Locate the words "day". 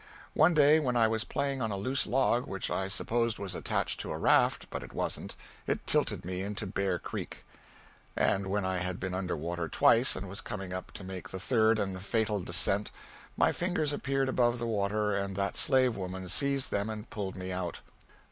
0.55-0.79